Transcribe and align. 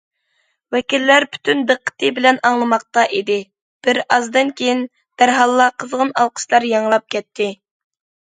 ۋەكىللەر 0.75 1.25
پۈتۈن 1.35 1.59
دىققىتى 1.71 2.09
بىلەن 2.19 2.39
ئاڭلىماقتا 2.49 3.03
ئىدى، 3.17 3.35
بىر 3.87 3.99
ئازدىن 4.15 4.49
كېيىن، 4.61 4.81
دەرھاللا 5.23 5.67
قىزغىن 5.83 6.15
ئالقىشلار 6.23 6.65
ياڭراپ 6.73 7.07
كەتتى. 7.17 7.51